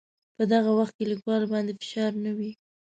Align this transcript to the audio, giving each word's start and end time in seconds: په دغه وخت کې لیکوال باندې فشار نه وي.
په 0.35 0.43
دغه 0.53 0.71
وخت 0.79 0.93
کې 0.97 1.05
لیکوال 1.11 1.43
باندې 1.53 1.77
فشار 1.79 2.11
نه 2.25 2.31
وي. 2.37 2.51